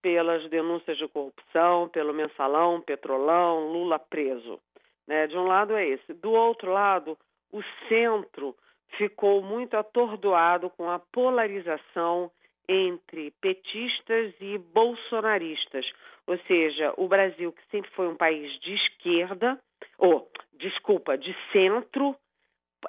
pelas 0.03 0.47
denúncias 0.51 0.99
de 0.99 1.09
corrupção, 1.09 1.89
pelo 1.89 2.13
mensalão, 2.13 2.83
petrolão, 2.83 3.73
Lula 3.73 3.99
preso. 3.99 4.61
Né? 5.07 5.27
De 5.27 5.37
um 5.39 5.47
lado 5.47 5.75
é 5.75 5.87
esse. 5.87 6.13
Do 6.13 6.33
outro 6.33 6.71
lado, 6.71 7.17
o 7.51 7.63
centro 7.89 8.55
ficou 8.99 9.43
muito 9.43 9.77
atordoado 9.79 10.69
com 10.71 10.91
a 10.91 10.99
polarização 10.99 12.31
entre 12.69 13.31
petistas 13.41 14.35
e 14.41 14.59
bolsonaristas. 14.59 15.87
Ou 16.27 16.39
seja, 16.47 16.95
o 16.97 17.09
Brasil, 17.09 17.53
que 17.53 17.63
sempre 17.71 17.91
foi 17.93 18.09
um 18.09 18.17
país 18.17 18.53
de 18.61 18.75
esquerda, 18.75 19.59
ou, 19.99 20.29
desculpa, 20.55 21.19
de 21.19 21.35
centro, 21.53 22.17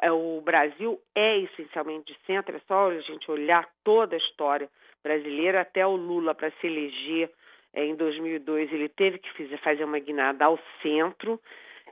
é, 0.01 0.11
o 0.11 0.41
Brasil 0.41 0.99
é 1.15 1.39
essencialmente 1.39 2.13
de 2.13 2.19
centro, 2.25 2.55
é 2.55 2.61
só 2.67 2.89
a 2.89 2.99
gente 3.01 3.29
olhar 3.29 3.67
toda 3.83 4.15
a 4.15 4.17
história 4.17 4.69
brasileira, 5.03 5.61
até 5.61 5.85
o 5.85 5.95
Lula 5.95 6.33
para 6.33 6.51
se 6.51 6.67
eleger 6.67 7.29
é, 7.73 7.85
em 7.85 7.95
2002, 7.95 8.71
ele 8.71 8.89
teve 8.89 9.19
que 9.19 9.57
fazer 9.57 9.83
uma 9.83 9.99
guinada 9.99 10.45
ao 10.45 10.59
centro, 10.81 11.39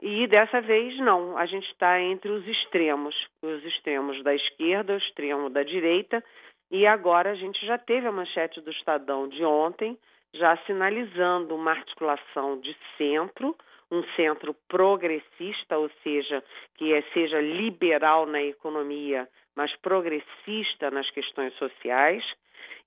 e 0.01 0.25
dessa 0.27 0.61
vez 0.61 0.97
não, 0.97 1.37
a 1.37 1.45
gente 1.45 1.67
está 1.71 1.99
entre 1.99 2.31
os 2.31 2.47
extremos, 2.47 3.15
os 3.41 3.63
extremos 3.65 4.23
da 4.23 4.33
esquerda, 4.33 4.93
o 4.93 4.97
extremo 4.97 5.49
da 5.49 5.63
direita, 5.63 6.23
e 6.71 6.87
agora 6.87 7.31
a 7.31 7.35
gente 7.35 7.63
já 7.65 7.77
teve 7.77 8.07
a 8.07 8.11
manchete 8.11 8.61
do 8.61 8.71
Estadão 8.71 9.27
de 9.27 9.43
ontem, 9.43 9.97
já 10.33 10.57
sinalizando 10.65 11.55
uma 11.55 11.71
articulação 11.71 12.59
de 12.59 12.75
centro, 12.97 13.55
um 13.91 14.03
centro 14.15 14.55
progressista, 14.69 15.77
ou 15.77 15.89
seja, 16.01 16.43
que 16.75 16.93
é, 16.93 17.01
seja 17.13 17.41
liberal 17.41 18.25
na 18.25 18.41
economia, 18.41 19.27
mas 19.55 19.75
progressista 19.77 20.89
nas 20.89 21.09
questões 21.11 21.53
sociais. 21.55 22.23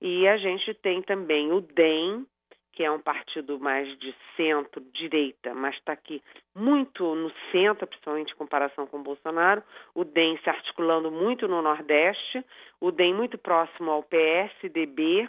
E 0.01 0.27
a 0.27 0.37
gente 0.39 0.73
tem 0.75 1.03
também 1.03 1.53
o 1.53 1.61
DEM, 1.61 2.27
que 2.73 2.83
é 2.83 2.91
um 2.91 2.99
partido 2.99 3.61
mais 3.61 3.87
de 3.99 4.15
centro-direita, 4.37 5.55
mas 5.55 5.77
está 5.77 5.93
aqui 5.93 6.21
muito 6.55 7.15
no 7.15 7.31
centro, 7.53 7.87
principalmente 7.87 8.33
em 8.33 8.37
comparação 8.37 8.87
com 8.87 8.99
o 8.99 9.03
Bolsonaro, 9.03 9.63
o 9.95 10.05
DEM 10.05 10.39
se 10.43 10.51
articulando 10.51 11.11
muito 11.11 11.47
no 11.47 11.63
Nordeste, 11.63 12.45
o 12.81 12.91
DEM 12.91 13.15
muito 13.15 13.39
próximo 13.39 13.91
ao 13.91 14.03
PSDB, 14.03 15.29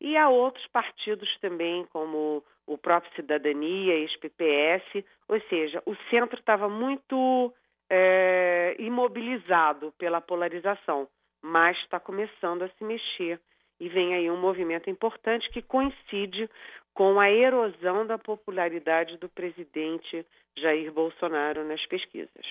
e 0.00 0.16
há 0.16 0.28
outros 0.28 0.66
partidos 0.68 1.28
também, 1.40 1.84
como 1.92 2.42
o 2.66 2.78
próprio 2.78 3.14
Cidadania 3.14 3.98
e 3.98 4.18
PPS, 4.18 5.04
ou 5.28 5.40
seja, 5.48 5.82
o 5.84 5.94
centro 6.08 6.38
estava 6.38 6.68
muito 6.68 7.52
é, 7.90 8.76
imobilizado 8.78 9.92
pela 9.98 10.20
polarização, 10.20 11.08
mas 11.42 11.76
está 11.78 11.98
começando 11.98 12.62
a 12.62 12.68
se 12.68 12.84
mexer 12.84 13.40
e 13.78 13.88
vem 13.88 14.14
aí 14.14 14.30
um 14.30 14.40
movimento 14.40 14.88
importante 14.88 15.50
que 15.50 15.62
coincide 15.62 16.48
com 16.94 17.18
a 17.18 17.30
erosão 17.30 18.06
da 18.06 18.18
popularidade 18.18 19.16
do 19.16 19.28
presidente 19.28 20.24
Jair 20.56 20.92
Bolsonaro 20.92 21.64
nas 21.66 21.84
pesquisas. 21.86 22.46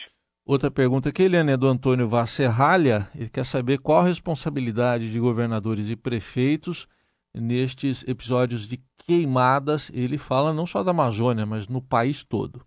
Outra 0.46 0.72
pergunta 0.72 1.12
que 1.12 1.24
Eliane 1.24 1.52
é 1.52 1.58
do 1.58 1.68
Antônio 1.68 2.08
Vasserralha. 2.08 3.08
Ele 3.16 3.30
quer 3.30 3.46
saber 3.46 3.78
qual 3.78 4.00
a 4.00 4.08
responsabilidade 4.08 5.12
de 5.12 5.20
governadores 5.20 5.90
e 5.90 5.96
prefeitos 5.96 6.88
nestes 7.34 8.08
episódios 8.08 8.68
de 8.68 8.78
queimadas. 9.06 9.90
Ele 9.94 10.18
fala 10.18 10.54
não 10.54 10.66
só 10.66 10.84
da 10.84 10.92
Amazônia, 10.92 11.46
mas 11.46 11.68
no 11.68 11.82
país 11.82 12.24
todo. 12.24 12.62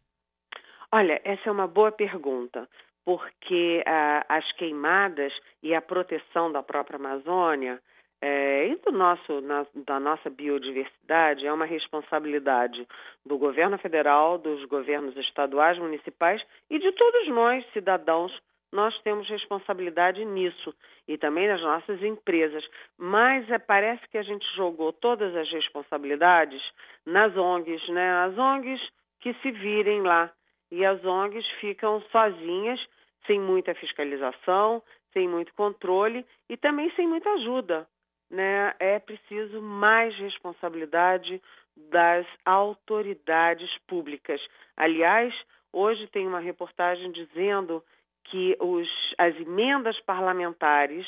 Olha, 0.90 1.20
essa 1.24 1.48
é 1.48 1.52
uma 1.52 1.66
boa 1.66 1.90
pergunta, 1.90 2.68
porque 3.04 3.82
ah, 3.86 4.24
as 4.28 4.50
queimadas 4.52 5.32
e 5.62 5.74
a 5.74 5.80
proteção 5.80 6.52
da 6.52 6.62
própria 6.62 6.96
Amazônia 6.96 7.80
é, 8.24 8.68
e 8.68 8.76
do 8.76 8.92
nosso, 8.92 9.40
na, 9.40 9.66
da 9.84 9.98
nossa 9.98 10.30
biodiversidade 10.30 11.44
é 11.44 11.52
uma 11.52 11.64
responsabilidade 11.64 12.86
do 13.26 13.36
governo 13.36 13.76
federal, 13.78 14.38
dos 14.38 14.64
governos 14.66 15.16
estaduais, 15.16 15.76
municipais 15.76 16.40
e 16.70 16.78
de 16.78 16.92
todos 16.92 17.28
nós, 17.28 17.66
cidadãos. 17.72 18.32
Nós 18.72 18.98
temos 19.02 19.28
responsabilidade 19.28 20.24
nisso 20.24 20.74
e 21.06 21.18
também 21.18 21.46
nas 21.46 21.60
nossas 21.60 22.02
empresas. 22.02 22.66
Mas 22.98 23.48
é, 23.50 23.58
parece 23.58 24.06
que 24.08 24.18
a 24.18 24.22
gente 24.22 24.44
jogou 24.56 24.92
todas 24.92 25.36
as 25.36 25.50
responsabilidades 25.50 26.62
nas 27.04 27.36
ONGs, 27.36 27.86
né? 27.90 28.24
As 28.24 28.38
ONGs 28.38 28.80
que 29.20 29.34
se 29.34 29.50
virem 29.50 30.00
lá. 30.02 30.32
E 30.70 30.84
as 30.84 31.04
ONGs 31.04 31.46
ficam 31.60 32.00
sozinhas, 32.10 32.80
sem 33.26 33.38
muita 33.38 33.74
fiscalização, 33.74 34.82
sem 35.12 35.28
muito 35.28 35.52
controle 35.54 36.24
e 36.48 36.56
também 36.56 36.90
sem 36.96 37.06
muita 37.06 37.30
ajuda 37.34 37.86
né, 38.32 38.74
é 38.80 38.98
preciso 38.98 39.60
mais 39.60 40.16
responsabilidade 40.16 41.40
das 41.76 42.26
autoridades 42.44 43.70
públicas. 43.86 44.40
Aliás, 44.74 45.34
hoje 45.70 46.06
tem 46.08 46.26
uma 46.26 46.40
reportagem 46.40 47.12
dizendo 47.12 47.84
que 48.24 48.56
os, 48.60 48.88
as 49.18 49.34
emendas 49.36 49.98
parlamentares 50.00 51.06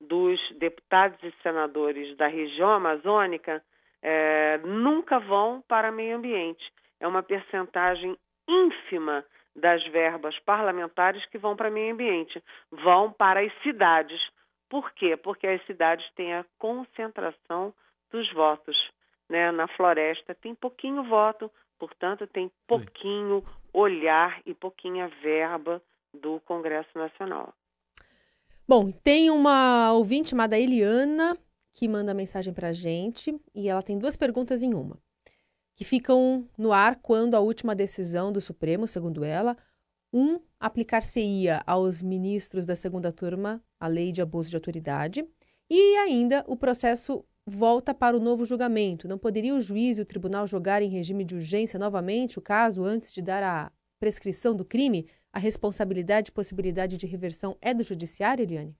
dos 0.00 0.40
deputados 0.58 1.18
e 1.22 1.32
senadores 1.42 2.16
da 2.16 2.26
região 2.26 2.70
amazônica 2.70 3.62
é, 4.02 4.58
nunca 4.64 5.20
vão 5.20 5.62
para 5.68 5.92
meio 5.92 6.16
ambiente. 6.16 6.72
É 6.98 7.06
uma 7.06 7.22
percentagem 7.22 8.16
ínfima 8.48 9.24
das 9.54 9.86
verbas 9.88 10.38
parlamentares 10.40 11.24
que 11.26 11.38
vão 11.38 11.54
para 11.54 11.70
meio 11.70 11.92
ambiente, 11.92 12.42
vão 12.70 13.12
para 13.12 13.40
as 13.40 13.52
cidades 13.62 14.20
por 14.72 14.90
quê? 14.92 15.18
Porque 15.18 15.46
as 15.46 15.62
cidades 15.66 16.10
têm 16.14 16.32
a 16.32 16.46
concentração 16.58 17.74
dos 18.10 18.32
votos. 18.32 18.74
Né? 19.28 19.52
Na 19.52 19.68
floresta 19.68 20.34
tem 20.34 20.54
pouquinho 20.54 21.04
voto, 21.04 21.50
portanto, 21.78 22.26
tem 22.26 22.50
pouquinho 22.66 23.44
olhar 23.70 24.40
e 24.46 24.54
pouquinha 24.54 25.08
verba 25.20 25.82
do 26.14 26.40
Congresso 26.40 26.96
Nacional. 26.96 27.54
Bom, 28.66 28.90
tem 28.90 29.30
uma 29.30 29.92
ouvinte 29.92 30.30
chamada 30.30 30.58
Eliana 30.58 31.36
que 31.72 31.88
manda 31.88 32.14
mensagem 32.14 32.52
para 32.52 32.68
a 32.68 32.72
gente 32.72 33.34
e 33.54 33.68
ela 33.68 33.82
tem 33.82 33.98
duas 33.98 34.16
perguntas 34.16 34.62
em 34.62 34.74
uma, 34.74 34.98
que 35.74 35.84
ficam 35.84 36.46
no 36.56 36.72
ar 36.72 36.96
quando 36.96 37.34
a 37.34 37.40
última 37.40 37.74
decisão 37.74 38.30
do 38.30 38.40
Supremo, 38.40 38.86
segundo 38.86 39.24
ela, 39.24 39.56
um, 40.12 40.38
aplicar-se-ia 40.60 41.62
aos 41.66 42.02
ministros 42.02 42.66
da 42.66 42.76
segunda 42.76 43.10
turma 43.10 43.62
a 43.80 43.86
lei 43.86 44.12
de 44.12 44.20
abuso 44.20 44.50
de 44.50 44.56
autoridade. 44.56 45.26
E 45.70 45.96
ainda 45.96 46.44
o 46.46 46.54
processo 46.54 47.24
volta 47.46 47.94
para 47.94 48.16
o 48.16 48.20
novo 48.20 48.44
julgamento. 48.44 49.08
Não 49.08 49.18
poderia 49.18 49.54
o 49.54 49.60
juiz 49.60 49.98
e 49.98 50.02
o 50.02 50.06
tribunal 50.06 50.46
jogar 50.46 50.82
em 50.82 50.88
regime 50.88 51.24
de 51.24 51.34
urgência 51.34 51.78
novamente 51.78 52.38
o 52.38 52.42
caso 52.42 52.84
antes 52.84 53.12
de 53.12 53.22
dar 53.22 53.42
a 53.42 53.72
prescrição 53.98 54.54
do 54.54 54.64
crime? 54.64 55.08
A 55.32 55.38
responsabilidade 55.38 56.30
e 56.30 56.34
possibilidade 56.34 56.98
de 56.98 57.06
reversão 57.06 57.56
é 57.62 57.72
do 57.72 57.82
judiciário, 57.82 58.42
Eliane? 58.42 58.76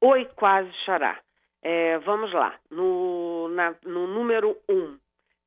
Oi, 0.00 0.24
quase 0.34 0.72
xará. 0.84 1.20
É, 1.62 1.98
vamos 1.98 2.32
lá. 2.32 2.58
No, 2.70 3.48
na, 3.48 3.76
no 3.84 4.06
número 4.06 4.56
um, 4.68 4.98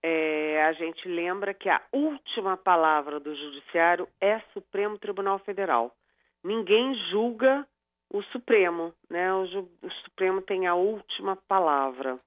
é, 0.01 0.63
a 0.63 0.73
gente 0.73 1.07
lembra 1.07 1.53
que 1.53 1.69
a 1.69 1.81
última 1.91 2.55
palavra 2.55 3.19
do 3.19 3.35
Judiciário 3.35 4.07
é 4.21 4.39
Supremo 4.53 4.97
Tribunal 4.97 5.39
Federal. 5.39 5.95
Ninguém 6.43 6.93
julga 7.09 7.67
o 8.11 8.21
Supremo, 8.23 8.93
né? 9.09 9.33
O, 9.33 9.43
o 9.81 9.91
Supremo 10.03 10.41
tem 10.41 10.67
a 10.67 10.75
última 10.75 11.35
palavra. 11.47 12.19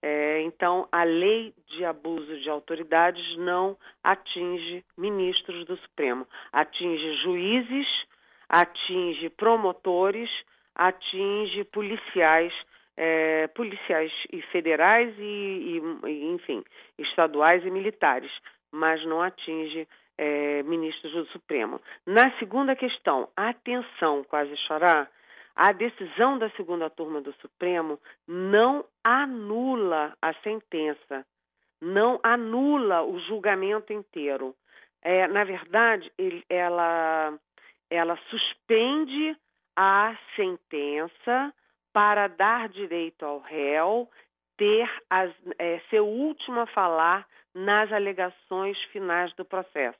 É, 0.00 0.42
então, 0.42 0.86
a 0.92 1.02
lei 1.02 1.52
de 1.66 1.84
abuso 1.84 2.38
de 2.40 2.48
autoridades 2.48 3.36
não 3.36 3.76
atinge 4.02 4.84
ministros 4.96 5.66
do 5.66 5.76
Supremo, 5.78 6.26
atinge 6.52 7.14
juízes, 7.22 7.86
atinge 8.48 9.28
promotores, 9.30 10.30
atinge 10.74 11.64
policiais 11.64 12.52
é, 12.98 13.46
policiais 13.48 14.12
e 14.32 14.42
federais 14.42 15.14
e, 15.18 15.80
e, 16.04 16.24
enfim, 16.34 16.64
estaduais 16.98 17.64
e 17.64 17.70
militares, 17.70 18.30
mas 18.72 19.04
não 19.06 19.22
atinge 19.22 19.86
é, 20.18 20.64
ministros 20.64 21.12
do 21.12 21.26
Supremo. 21.26 21.80
Na 22.04 22.36
segunda 22.40 22.74
questão, 22.74 23.28
atenção, 23.36 24.24
quase 24.24 24.54
chorar, 24.66 25.08
a 25.58 25.72
decisão 25.72 26.38
da 26.38 26.48
segunda 26.50 26.88
turma 26.88 27.20
do 27.20 27.32
Supremo 27.40 27.98
não 28.28 28.84
anula 29.02 30.16
a 30.22 30.32
sentença, 30.34 31.26
não 31.82 32.20
anula 32.22 33.02
o 33.02 33.18
julgamento 33.18 33.92
inteiro. 33.92 34.54
É, 35.02 35.26
na 35.26 35.42
verdade, 35.42 36.12
ele, 36.16 36.44
ela, 36.48 37.36
ela 37.90 38.16
suspende 38.30 39.36
a 39.74 40.16
sentença 40.36 41.52
para 41.92 42.28
dar 42.28 42.68
direito 42.68 43.24
ao 43.24 43.40
réu 43.40 44.08
ter 44.56 44.88
as, 45.10 45.32
é, 45.58 45.80
ser 45.90 46.00
o 46.00 46.06
último 46.06 46.60
a 46.60 46.66
falar 46.66 47.26
nas 47.52 47.92
alegações 47.92 48.80
finais 48.92 49.34
do 49.34 49.44
processo. 49.44 49.98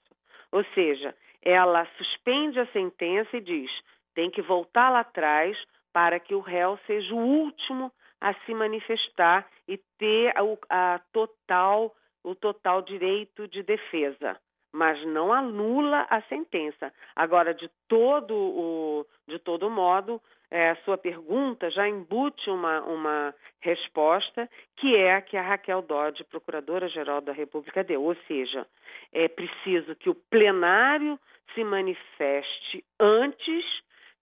Ou 0.52 0.64
seja, 0.66 1.12
ela 1.42 1.84
suspende 1.96 2.60
a 2.60 2.66
sentença 2.66 3.36
e 3.36 3.40
diz 3.40 3.70
tem 4.18 4.32
que 4.32 4.42
voltar 4.42 4.90
lá 4.90 5.00
atrás 5.00 5.56
para 5.92 6.18
que 6.18 6.34
o 6.34 6.40
réu 6.40 6.76
seja 6.88 7.14
o 7.14 7.18
último 7.18 7.92
a 8.20 8.34
se 8.34 8.52
manifestar 8.52 9.46
e 9.68 9.78
ter 9.96 10.34
a, 10.36 10.42
a 10.68 11.00
total, 11.12 11.94
o 12.24 12.34
total 12.34 12.82
direito 12.82 13.46
de 13.46 13.62
defesa 13.62 14.36
mas 14.70 15.02
não 15.06 15.32
anula 15.32 16.06
a 16.10 16.20
sentença. 16.22 16.92
Agora, 17.16 17.54
de 17.54 17.70
todo, 17.88 18.34
o, 18.34 19.06
de 19.26 19.38
todo 19.38 19.70
modo, 19.70 20.20
é, 20.50 20.70
a 20.70 20.76
sua 20.84 20.98
pergunta 20.98 21.70
já 21.70 21.88
embute 21.88 22.50
uma, 22.50 22.82
uma 22.82 23.34
resposta 23.60 24.48
que 24.76 24.94
é 24.94 25.14
a 25.14 25.22
que 25.22 25.38
a 25.38 25.42
Raquel 25.42 25.80
Dodge, 25.80 26.22
Procuradora-Geral 26.24 27.22
da 27.22 27.32
República, 27.32 27.82
deu. 27.82 28.02
Ou 28.02 28.14
seja, 28.28 28.66
é 29.10 29.26
preciso 29.26 29.96
que 29.96 30.10
o 30.10 30.14
plenário 30.14 31.18
se 31.54 31.64
manifeste 31.64 32.84
antes 33.00 33.64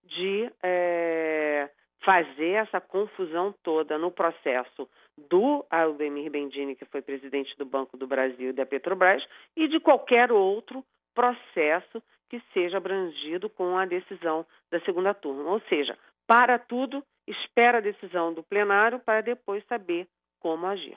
de 0.07 0.51
é, 0.63 1.71
fazer 2.05 2.53
essa 2.53 2.81
confusão 2.81 3.55
toda 3.63 3.99
no 3.99 4.11
processo 4.11 4.89
do 5.29 5.65
Aldemir 5.71 6.31
Bendini, 6.31 6.77
que 6.77 6.85
foi 6.85 7.03
presidente 7.03 7.57
do 7.57 7.65
Banco 7.65 7.97
do 7.97 8.07
Brasil 8.07 8.51
e 8.51 8.53
da 8.53 8.67
Petrobras, 8.67 9.25
e 9.57 9.67
de 9.69 9.81
qualquer 9.81 10.31
outro 10.31 10.85
processo 11.15 12.03
que 12.29 12.41
seja 12.53 12.77
abrangido 12.77 13.49
com 13.49 13.79
a 13.79 13.87
decisão 13.87 14.45
da 14.71 14.81
segunda 14.81 15.15
turma. 15.15 15.51
Ou 15.51 15.61
seja, 15.69 15.97
para 16.27 16.59
tudo, 16.59 17.03
espera 17.27 17.79
a 17.79 17.81
decisão 17.81 18.35
do 18.35 18.43
plenário 18.43 19.01
para 19.01 19.21
depois 19.21 19.65
saber 19.67 20.07
como 20.39 20.67
agir. 20.67 20.97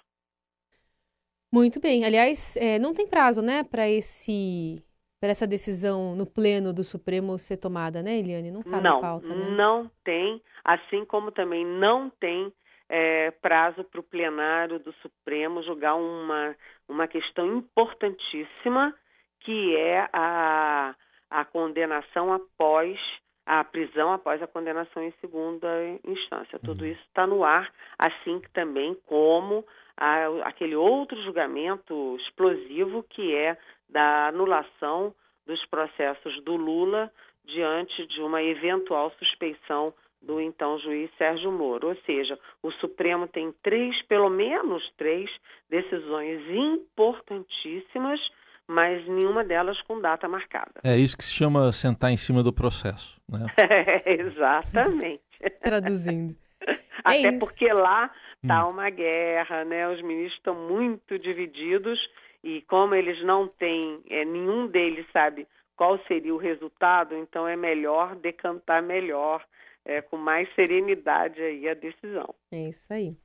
Muito 1.51 1.79
bem. 1.79 2.05
Aliás, 2.05 2.55
é, 2.57 2.77
não 2.77 2.93
tem 2.93 3.07
prazo, 3.07 3.41
né, 3.41 3.63
para 3.63 3.89
esse 3.89 4.83
para 5.19 5.29
essa 5.29 5.45
decisão 5.45 6.15
no 6.15 6.25
pleno 6.25 6.73
do 6.73 6.83
Supremo 6.83 7.37
ser 7.37 7.57
tomada, 7.57 8.01
né, 8.01 8.17
Eliane? 8.17 8.51
Não 8.51 8.61
está 8.61 8.79
na 8.79 8.99
pauta, 8.99 9.27
né? 9.27 9.51
Não 9.51 9.91
tem, 10.03 10.41
assim 10.63 11.03
como 11.05 11.31
também 11.31 11.65
não 11.65 12.09
tem 12.09 12.51
é, 12.87 13.31
prazo 13.31 13.83
para 13.83 13.99
o 13.99 14.03
plenário 14.03 14.79
do 14.79 14.93
Supremo 14.93 15.61
julgar 15.63 15.95
uma, 15.95 16.55
uma 16.87 17.07
questão 17.07 17.57
importantíssima, 17.57 18.93
que 19.41 19.75
é 19.75 20.07
a, 20.13 20.95
a 21.29 21.45
condenação 21.45 22.33
após 22.33 22.97
a 23.45 23.63
prisão 23.63 24.13
após 24.13 24.43
a 24.43 24.47
condenação 24.47 25.01
em 25.01 25.11
segunda 25.19 25.67
instância. 26.03 26.59
Tudo 26.59 26.83
uhum. 26.83 26.91
isso 26.91 27.01
está 27.07 27.25
no 27.25 27.43
ar, 27.43 27.67
assim 27.97 28.39
que 28.39 28.49
também 28.51 28.95
como 29.07 29.65
a, 29.97 30.47
aquele 30.47 30.75
outro 30.75 31.19
julgamento 31.23 32.15
explosivo 32.21 33.03
que 33.09 33.35
é 33.35 33.57
da 33.89 34.27
anulação 34.27 35.13
dos 35.45 35.63
processos 35.65 36.43
do 36.43 36.55
Lula 36.55 37.11
diante 37.45 38.05
de 38.07 38.21
uma 38.21 38.41
eventual 38.41 39.11
suspeição 39.17 39.93
do 40.21 40.39
então 40.39 40.77
juiz 40.79 41.09
Sérgio 41.17 41.51
Moro. 41.51 41.89
Ou 41.89 41.95
seja, 42.05 42.37
o 42.61 42.71
Supremo 42.73 43.27
tem 43.27 43.53
três, 43.63 44.01
pelo 44.03 44.29
menos 44.29 44.83
três, 44.97 45.29
decisões 45.69 46.41
importantíssimas, 46.49 48.19
mas 48.67 49.05
nenhuma 49.07 49.43
delas 49.43 49.81
com 49.83 49.99
data 49.99 50.27
marcada. 50.27 50.81
É 50.83 50.95
isso 50.95 51.17
que 51.17 51.23
se 51.23 51.33
chama 51.33 51.71
sentar 51.71 52.11
em 52.11 52.17
cima 52.17 52.43
do 52.43 52.53
processo, 52.53 53.19
né? 53.27 53.45
É, 53.57 54.21
exatamente. 54.21 55.23
Traduzindo. 55.63 56.35
Até 57.03 57.27
é 57.27 57.39
porque 57.39 57.71
lá 57.71 58.11
está 58.43 58.67
hum. 58.67 58.71
uma 58.71 58.89
guerra, 58.89 59.63
né? 59.63 59.87
Os 59.89 60.01
ministros 60.01 60.37
estão 60.37 60.55
muito 60.55 61.17
divididos 61.17 61.99
e 62.43 62.61
como 62.63 62.95
eles 62.95 63.23
não 63.23 63.47
têm, 63.47 64.01
é, 64.09 64.23
nenhum 64.23 64.67
deles 64.67 65.05
sabe 65.11 65.47
qual 65.75 65.97
seria 66.07 66.33
o 66.33 66.37
resultado, 66.37 67.15
então 67.15 67.47
é 67.47 67.55
melhor 67.55 68.15
decantar 68.15 68.83
melhor, 68.83 69.45
é, 69.85 70.01
com 70.01 70.17
mais 70.17 70.53
serenidade 70.53 71.41
aí 71.41 71.67
a 71.67 71.73
decisão. 71.73 72.33
É 72.51 72.69
isso 72.69 72.91
aí. 72.91 73.15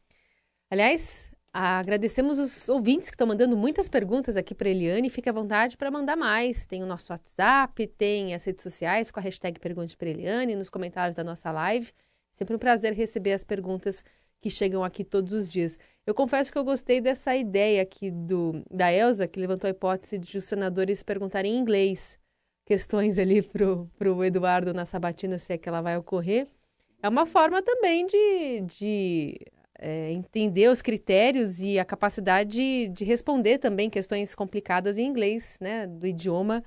Aliás, 0.70 1.33
agradecemos 1.53 2.38
os 2.38 2.68
ouvintes 2.68 3.11
que 3.11 3.14
estão 3.14 3.27
mandando 3.27 3.57
muitas 3.57 3.88
perguntas 3.88 4.37
aqui 4.37 4.55
para 4.55 4.68
Eliane. 4.68 5.11
Fique 5.11 5.29
à 5.29 5.33
vontade 5.33 5.77
para 5.77 5.90
mandar 5.90 6.16
mais. 6.16 6.66
Tem 6.66 6.83
o 6.83 6.87
nosso 6.87 7.12
WhatsApp, 7.12 7.87
tem 7.87 8.35
as 8.35 8.44
redes 8.44 8.62
sociais 8.62 9.11
com 9.11 9.20
a 9.20 9.22
hashtag 9.22 9.61
Pergunte 9.61 9.96
para 9.96 10.09
Eliane, 10.09 10.57
nos 10.57 10.70
comentários 10.70 11.14
da 11.14 11.22
nossa 11.22 11.50
live. 11.53 11.92
Sempre 12.33 12.57
um 12.57 12.59
prazer 12.59 12.92
receber 12.92 13.33
as 13.33 13.44
perguntas 13.44 14.03
que 14.44 14.50
chegam 14.50 14.85
aqui 14.85 15.02
todos 15.02 15.33
os 15.33 15.48
dias. 15.48 15.78
Eu 16.07 16.14
confesso 16.14 16.52
que 16.52 16.59
eu 16.59 16.64
gostei 16.64 17.00
dessa 17.00 17.35
ideia 17.35 17.80
aqui 17.80 18.11
do, 18.11 18.62
da 18.70 18.92
Elsa, 18.92 19.26
que 19.26 19.40
levantou 19.40 19.68
a 19.68 19.70
hipótese 19.70 20.18
de 20.18 20.37
os 20.37 20.44
senadores 20.44 21.02
perguntarem 21.02 21.54
em 21.54 21.59
inglês 21.59 22.20
questões 22.66 23.18
ali 23.18 23.40
pro, 23.40 23.90
pro 23.96 24.22
Eduardo 24.22 24.74
na 24.74 24.85
sabatina, 24.85 25.38
se 25.38 25.54
é 25.54 25.57
que 25.57 25.66
ela 25.66 25.80
vai 25.80 25.96
ocorrer, 25.96 26.46
é 27.02 27.09
uma 27.09 27.24
forma 27.24 27.62
também 27.62 28.07
de, 28.07 28.61
de 28.66 29.40
é, 29.78 30.11
entender 30.12 30.68
os 30.68 30.83
critérios 30.83 31.62
e 31.62 31.78
a 31.78 31.85
capacidade 31.87 32.50
de, 32.50 32.88
de, 32.88 33.02
responder 33.07 33.57
também 33.57 33.88
questões 33.88 34.35
complicadas 34.35 34.98
em 34.98 35.07
inglês, 35.07 35.57
né, 35.59 35.87
do 35.87 36.07
idioma 36.07 36.62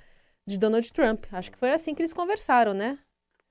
de 0.47 0.57
Donald 0.57 0.91
Trump. 0.91 1.25
Acho 1.31 1.51
que 1.51 1.59
foi 1.59 1.69
assim 1.69 1.93
que 1.93 2.01
eles 2.01 2.13
conversaram, 2.13 2.73
né? 2.73 2.97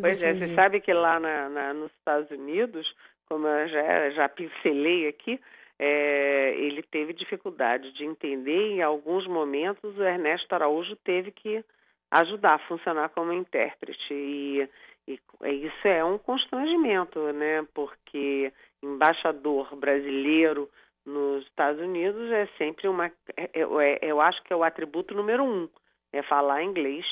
Pois 0.00 0.20
é, 0.20 0.34
você 0.34 0.52
sabe 0.54 0.80
que 0.80 0.92
lá 0.92 1.20
na, 1.20 1.48
na, 1.48 1.74
nos 1.74 1.92
Estados 1.92 2.30
Unidos, 2.30 2.86
como 3.28 3.46
eu 3.46 3.68
já, 3.68 4.10
já 4.10 4.28
pincelei 4.28 5.08
aqui, 5.08 5.40
é, 5.78 6.54
ele 6.56 6.82
teve 6.82 7.12
dificuldade 7.12 7.92
de 7.92 8.04
entender 8.04 8.72
em 8.72 8.82
alguns 8.82 9.26
momentos 9.26 9.96
o 9.96 10.02
Ernesto 10.02 10.54
Araújo 10.54 10.96
teve 10.96 11.30
que 11.30 11.62
ajudar 12.10 12.54
a 12.54 12.66
funcionar 12.66 13.10
como 13.10 13.32
intérprete. 13.32 14.12
E, 14.12 14.68
e, 15.06 15.20
isso 15.44 15.88
é 15.88 16.02
um 16.04 16.18
constrangimento, 16.18 17.20
né? 17.32 17.66
Porque 17.74 18.52
embaixador 18.82 19.74
brasileiro 19.76 20.70
nos 21.04 21.44
Estados 21.44 21.80
Unidos 21.80 22.30
é 22.32 22.46
sempre 22.58 22.88
uma. 22.88 23.06
É, 23.36 23.50
é, 23.54 23.98
eu 24.02 24.20
acho 24.20 24.42
que 24.42 24.52
é 24.52 24.56
o 24.56 24.64
atributo 24.64 25.14
número 25.14 25.44
um, 25.44 25.68
é 26.12 26.22
falar 26.22 26.62
inglês 26.62 27.04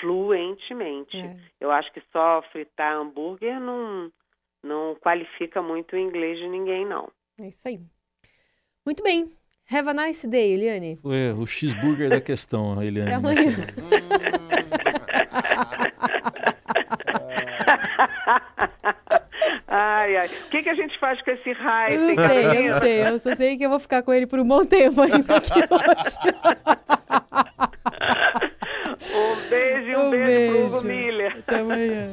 fluentemente. 0.00 1.16
É. 1.16 1.36
Eu 1.60 1.70
acho 1.70 1.90
que 1.92 2.02
só 2.12 2.42
fritar 2.52 2.94
hambúrguer 2.94 3.58
não, 3.58 4.12
não 4.62 4.94
qualifica 4.96 5.62
muito 5.62 5.94
o 5.94 5.98
inglês 5.98 6.38
de 6.38 6.48
ninguém, 6.48 6.86
não. 6.86 7.10
É 7.38 7.48
isso 7.48 7.66
aí. 7.66 7.80
Muito 8.84 9.02
bem. 9.02 9.32
Have 9.70 9.90
a 9.90 9.94
nice 9.94 10.26
day, 10.26 10.54
Eliane. 10.54 10.96
Foi 10.96 11.32
o 11.32 11.46
cheeseburger 11.46 12.08
da 12.08 12.20
questão, 12.20 12.74
Eliane. 12.82 13.12
Até 13.12 13.16
amanhã. 13.16 13.52
ai, 19.68 20.16
ai. 20.16 20.26
O 20.26 20.50
que, 20.50 20.62
que 20.62 20.68
a 20.68 20.74
gente 20.74 20.98
faz 20.98 21.20
com 21.22 21.30
esse 21.30 21.52
raio? 21.52 21.94
Eu 21.94 22.08
não 22.08 22.16
sei, 22.16 22.46
eu 22.46 22.72
não 22.72 22.78
sei. 22.78 23.08
Eu 23.08 23.18
só 23.18 23.34
sei 23.34 23.56
que 23.56 23.64
eu 23.64 23.70
vou 23.70 23.78
ficar 23.78 24.02
com 24.02 24.12
ele 24.12 24.26
por 24.26 24.38
um 24.38 24.46
bom 24.46 24.64
tempo 24.64 25.00
ainda 25.02 25.36
aqui 25.36 25.52
hoje. 25.52 26.18
um 29.14 29.36
beijo 29.48 29.88
e 29.88 29.96
um, 29.96 30.06
um 30.06 30.10
beijo, 30.10 30.26
beijo 30.26 30.52
pro 30.52 30.66
Hugo 30.66 30.82
Miller. 30.86 31.38
Até 31.38 31.58
amanhã. 31.60 32.08